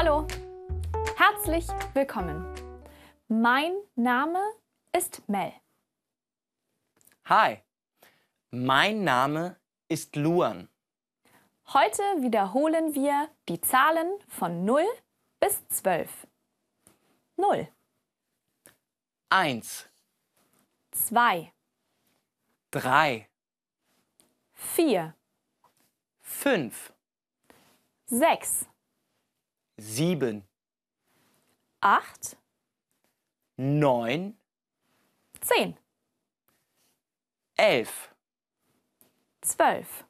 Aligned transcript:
Hallo, 0.00 0.28
herzlich 1.16 1.66
willkommen. 1.92 2.46
Mein 3.26 3.72
Name 3.96 4.38
ist 4.96 5.28
Mel. 5.28 5.52
Hi, 7.24 7.64
mein 8.52 9.02
Name 9.02 9.58
ist 9.88 10.14
Luan. 10.14 10.68
Heute 11.72 12.02
wiederholen 12.20 12.94
wir 12.94 13.28
die 13.48 13.60
Zahlen 13.60 14.20
von 14.28 14.64
0 14.64 14.84
bis 15.40 15.66
12. 15.66 16.28
0, 17.36 17.66
Eins, 19.30 19.88
2, 20.92 21.52
drei, 22.70 23.28
4, 24.54 25.16
fünf, 26.20 26.92
6, 28.06 28.68
sieben, 29.78 30.44
8, 31.80 32.36
neun, 33.56 34.36
10, 35.40 35.76
elf, 37.56 38.14
12. 39.40 40.07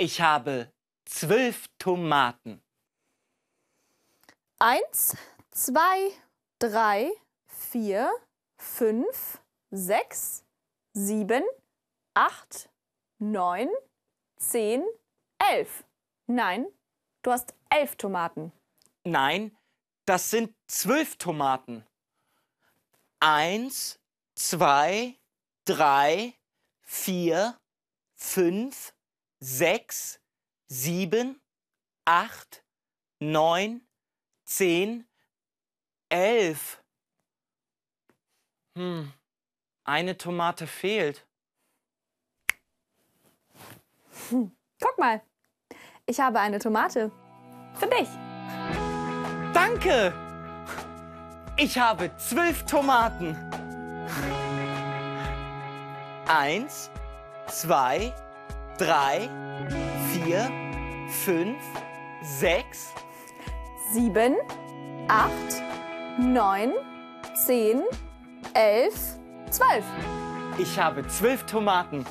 Ich 0.00 0.20
habe 0.20 0.72
zwölf 1.06 1.66
Tomaten. 1.76 2.62
Eins, 4.60 5.16
zwei, 5.50 6.12
drei, 6.60 7.10
vier, 7.48 8.08
fünf, 8.56 9.40
sechs, 9.72 10.44
sieben, 10.92 11.42
acht, 12.14 12.70
neun, 13.18 13.68
zehn, 14.36 14.86
elf. 15.40 15.82
Nein, 16.28 16.68
du 17.22 17.32
hast 17.32 17.52
elf 17.68 17.96
Tomaten. 17.96 18.52
Nein, 19.02 19.50
das 20.04 20.30
sind 20.30 20.54
zwölf 20.68 21.16
Tomaten. 21.16 21.84
Eins, 23.18 23.98
zwei, 24.36 25.18
drei, 25.64 26.34
vier, 26.82 27.58
fünf, 28.14 28.94
sechs, 29.40 30.20
sieben, 30.68 31.40
acht, 32.04 32.64
neun, 33.20 33.86
zehn, 34.44 35.06
elf. 36.08 36.82
Hm, 38.76 39.12
eine 39.84 40.16
Tomate 40.16 40.66
fehlt. 40.66 41.26
Guck 44.30 44.98
mal, 44.98 45.22
ich 46.06 46.20
habe 46.20 46.40
eine 46.40 46.58
Tomate. 46.58 47.10
Für 47.74 47.86
dich. 47.86 48.08
Danke! 49.52 50.12
Ich 51.56 51.76
habe 51.76 52.16
zwölf 52.16 52.64
Tomaten. 52.66 53.36
Eins, 56.28 56.90
zwei, 57.48 58.14
drei, 58.78 59.28
vier, 60.12 60.48
fünf, 61.24 61.58
sechs, 62.22 62.94
Sieben, 63.92 64.36
acht, 65.08 65.62
neun, 66.18 66.72
zehn, 67.34 67.82
elf, 68.54 69.18
zwölf. 69.50 69.84
Ich 70.58 70.78
habe 70.78 71.06
zwölf 71.08 71.44
Tomaten. 71.46 72.04